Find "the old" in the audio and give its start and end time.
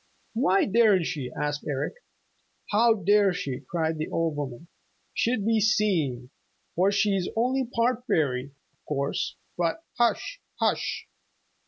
3.99-4.35